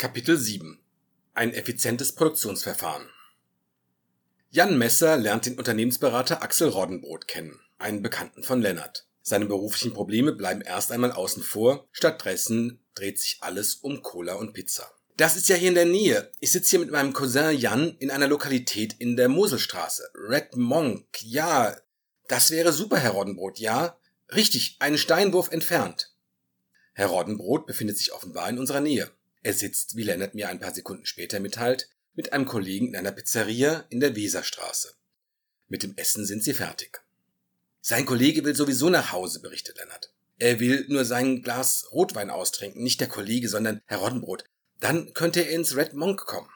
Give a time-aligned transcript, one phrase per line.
[0.00, 0.78] Kapitel 7
[1.34, 3.06] Ein effizientes Produktionsverfahren
[4.48, 9.06] Jan Messer lernt den Unternehmensberater Axel Roddenbrot kennen, einen Bekannten von Lennart.
[9.20, 14.54] Seine beruflichen Probleme bleiben erst einmal außen vor, stattdessen dreht sich alles um Cola und
[14.54, 14.90] Pizza.
[15.18, 16.32] Das ist ja hier in der Nähe.
[16.40, 20.12] Ich sitze hier mit meinem Cousin Jan in einer Lokalität in der Moselstraße.
[20.14, 21.76] Red Monk, ja.
[22.26, 23.98] Das wäre super, Herr Roddenbrot, ja.
[24.34, 26.14] Richtig, einen Steinwurf entfernt.
[26.94, 29.10] Herr Roddenbrot befindet sich offenbar in unserer Nähe.
[29.42, 33.12] Er sitzt, wie Lennart mir ein paar Sekunden später mitteilt, mit einem Kollegen in einer
[33.12, 34.94] Pizzeria in der Weserstraße.
[35.68, 37.00] Mit dem Essen sind sie fertig.
[37.80, 40.12] Sein Kollege will sowieso nach Hause, berichtet Lennart.
[40.36, 44.44] Er will nur sein Glas Rotwein austrinken, nicht der Kollege, sondern Herr Roddenbrot.
[44.80, 46.50] Dann könnte er ins Red Monk kommen.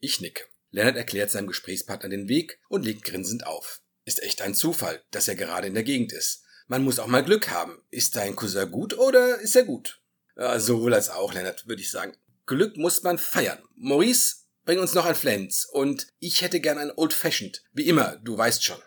[0.00, 0.44] Ich nicke.
[0.70, 3.82] Lennart erklärt seinem Gesprächspartner den Weg und legt grinsend auf.
[4.04, 6.42] Ist echt ein Zufall, dass er gerade in der Gegend ist.
[6.66, 7.82] Man muss auch mal Glück haben.
[7.90, 10.00] Ist dein Cousin gut oder ist er gut?
[10.36, 12.16] Ja, sowohl als auch, Lennart, würde ich sagen.
[12.46, 13.62] Glück muss man feiern.
[13.76, 15.64] Maurice, bring uns noch ein Flens.
[15.64, 17.62] Und ich hätte gern ein Old Fashioned.
[17.72, 18.80] Wie immer, du weißt schon.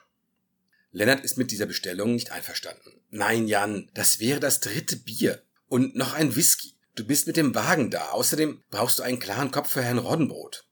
[0.92, 3.02] Lennart ist mit dieser Bestellung nicht einverstanden.
[3.10, 5.44] Nein, Jan, das wäre das dritte Bier.
[5.68, 6.76] Und noch ein Whisky.
[6.96, 8.10] Du bist mit dem Wagen da.
[8.10, 10.66] Außerdem brauchst du einen klaren Kopf für Herrn Roddenbrot.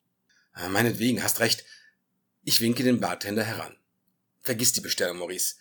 [0.53, 1.65] Ah, meinetwegen, hast recht.
[2.43, 3.77] Ich winke den Bartender heran.
[4.41, 5.55] Vergiss die Bestellung, Maurice.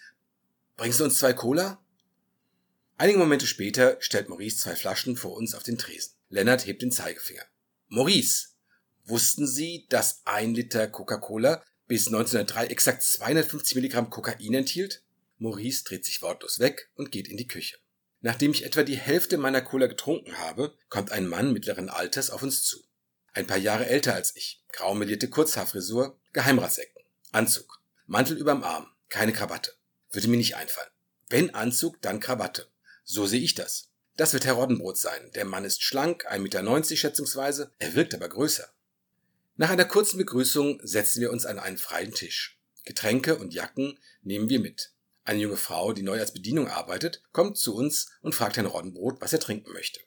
[0.77, 1.83] Bringst du uns zwei Cola?
[3.01, 6.13] Einige Momente später stellt Maurice zwei Flaschen vor uns auf den Tresen.
[6.29, 7.45] Lennart hebt den Zeigefinger.
[7.89, 8.49] Maurice,
[9.07, 15.03] wussten Sie, dass ein Liter Coca-Cola bis 1903 exakt 250 Milligramm Kokain enthielt?
[15.39, 17.79] Maurice dreht sich wortlos weg und geht in die Küche.
[18.21, 22.43] Nachdem ich etwa die Hälfte meiner Cola getrunken habe, kommt ein Mann mittleren Alters auf
[22.43, 22.85] uns zu.
[23.33, 29.33] Ein paar Jahre älter als ich, grau melierte Kurzhaarfrisur, Geheimratsecken, Anzug, Mantel überm Arm, keine
[29.33, 29.73] Krawatte.
[30.11, 30.91] Würde mir nicht einfallen.
[31.31, 32.70] Wenn Anzug, dann Krawatte.
[33.13, 33.91] So sehe ich das.
[34.17, 35.33] Das wird Herr Roddenbrot sein.
[35.35, 38.73] Der Mann ist schlank, 1,90 Meter schätzungsweise, er wirkt aber größer.
[39.57, 42.61] Nach einer kurzen Begrüßung setzen wir uns an einen freien Tisch.
[42.85, 44.93] Getränke und Jacken nehmen wir mit.
[45.25, 49.21] Eine junge Frau, die neu als Bedienung arbeitet, kommt zu uns und fragt Herrn Roddenbrot,
[49.21, 49.99] was er trinken möchte.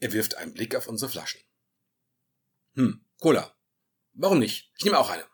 [0.00, 1.42] Er wirft einen Blick auf unsere Flaschen.
[2.76, 3.54] Hm, Cola.
[4.14, 4.72] Warum nicht?
[4.78, 5.24] Ich nehme auch eine.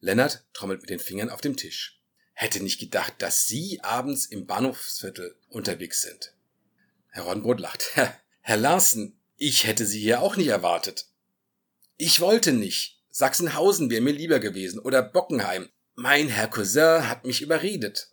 [0.00, 1.97] Lennart trommelt mit den Fingern auf dem Tisch.
[2.40, 6.34] Hätte nicht gedacht, dass Sie abends im Bahnhofsviertel unterwegs sind.
[7.08, 7.90] Herr Ronbrot lacht.
[8.42, 11.06] Herr, Larsen, ich hätte Sie hier auch nicht erwartet.
[11.96, 13.02] Ich wollte nicht.
[13.10, 15.68] Sachsenhausen wäre mir lieber gewesen oder Bockenheim.
[15.96, 18.08] Mein Herr Cousin hat mich überredet.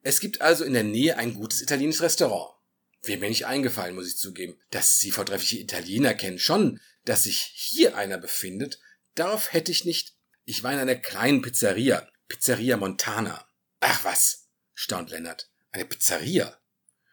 [0.00, 2.54] Es gibt also in der Nähe ein gutes italienisches Restaurant.
[3.02, 4.58] Wäre mir nicht eingefallen, muss ich zugeben.
[4.70, 6.80] Dass Sie vortreffliche Italiener kennen, schon.
[7.04, 8.80] Dass sich hier einer befindet,
[9.14, 10.14] darauf hätte ich nicht.
[10.46, 12.08] Ich war in einer kleinen Pizzeria.
[12.26, 13.46] Pizzeria Montana.
[13.88, 15.48] Ach was, staunt Lennart.
[15.70, 16.58] Eine Pizzeria.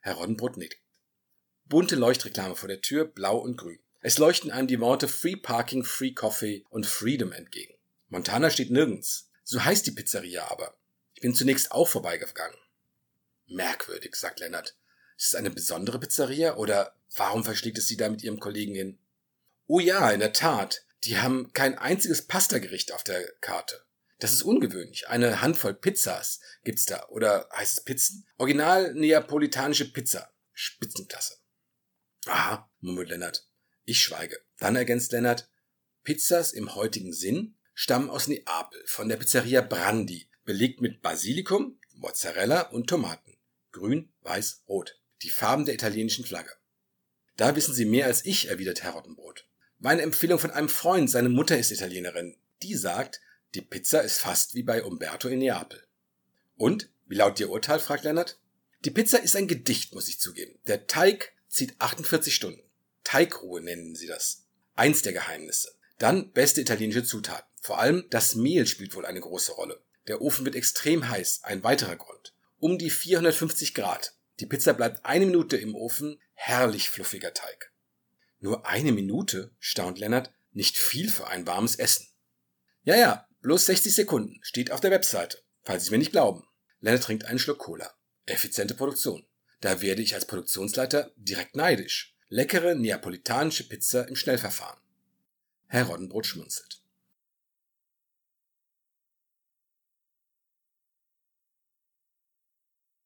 [0.01, 0.81] Herr Roddenbrot nickt.
[1.65, 3.77] Bunte Leuchtreklame vor der Tür, blau und grün.
[4.01, 7.75] Es leuchten einem die Worte Free Parking, Free Coffee und Freedom entgegen.
[8.07, 9.29] Montana steht nirgends.
[9.43, 10.75] So heißt die Pizzeria aber.
[11.13, 12.57] Ich bin zunächst auch vorbeigegangen.
[13.45, 14.75] Merkwürdig, sagt Lennart.
[15.15, 18.97] Ist es eine besondere Pizzeria oder warum verschlägt es Sie da mit Ihrem Kollegen hin?
[19.67, 20.87] Oh ja, in der Tat.
[21.03, 23.85] Die haben kein einziges Pastagericht auf der Karte.
[24.23, 25.09] Das ist ungewöhnlich.
[25.09, 27.07] Eine Handvoll Pizzas gibt's da.
[27.09, 28.25] Oder heißt es Pizzen?
[28.37, 30.31] Original neapolitanische Pizza.
[30.53, 31.39] Spitzenklasse.
[32.27, 33.45] Aha, murmelt Lennart.
[33.83, 34.39] Ich schweige.
[34.59, 35.49] Dann ergänzt Lennart,
[36.05, 42.69] Pizzas im heutigen Sinn stammen aus Neapel von der Pizzeria Brandi, belegt mit Basilikum, Mozzarella
[42.69, 43.35] und Tomaten.
[43.73, 45.01] Grün, weiß, rot.
[45.23, 46.51] Die Farben der italienischen Flagge.
[47.35, 49.49] Da wissen Sie mehr als ich, erwidert Herr Rottenbrot.
[49.79, 52.37] Meine Empfehlung von einem Freund, seine Mutter ist Italienerin.
[52.61, 53.19] Die sagt,
[53.55, 55.83] die Pizza ist fast wie bei Umberto in Neapel.
[56.55, 56.89] Und?
[57.05, 57.79] Wie lautet Ihr Urteil?
[57.79, 58.39] fragt Lennart.
[58.85, 60.59] Die Pizza ist ein Gedicht, muss ich zugeben.
[60.67, 62.63] Der Teig zieht 48 Stunden.
[63.03, 64.45] Teigruhe nennen sie das.
[64.75, 65.75] Eins der Geheimnisse.
[65.99, 67.45] Dann beste italienische Zutaten.
[67.61, 69.81] Vor allem das Mehl spielt wohl eine große Rolle.
[70.07, 72.33] Der Ofen wird extrem heiß, ein weiterer Grund.
[72.59, 74.15] Um die 450 Grad.
[74.39, 77.71] Die Pizza bleibt eine Minute im Ofen, herrlich fluffiger Teig.
[78.39, 82.07] Nur eine Minute, staunt Lennart, nicht viel für ein warmes Essen.
[82.83, 86.47] Ja, ja, Bloß 60 Sekunden steht auf der Webseite, falls Sie mir nicht glauben.
[86.79, 87.93] Lennart trinkt einen Schluck Cola.
[88.25, 89.25] Effiziente Produktion.
[89.59, 92.15] Da werde ich als Produktionsleiter direkt neidisch.
[92.29, 94.79] Leckere neapolitanische Pizza im Schnellverfahren.
[95.67, 96.82] Herr Roddenbrot schmunzelt.